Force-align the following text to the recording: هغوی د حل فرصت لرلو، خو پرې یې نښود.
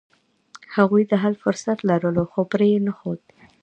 هغوی 0.75 1.03
د 1.07 1.13
حل 1.21 1.33
فرصت 1.43 1.77
لرلو، 1.89 2.23
خو 2.31 2.41
پرې 2.51 2.67
یې 2.73 2.79
نښود. 2.85 3.21